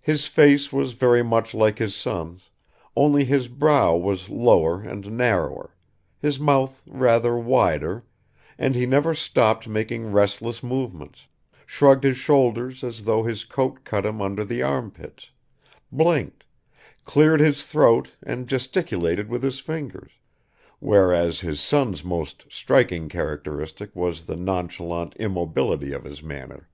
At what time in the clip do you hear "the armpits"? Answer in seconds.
14.44-15.30